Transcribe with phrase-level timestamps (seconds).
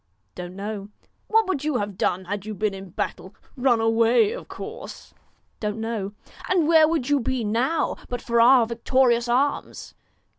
[0.33, 0.89] 'Don't know.'
[1.27, 3.35] 'What would you have done had you been in battle?
[3.55, 5.13] Run away, of course.''
[5.59, 6.13] Don't know.'
[6.49, 9.93] 'And where would you be now, but for our victorious arms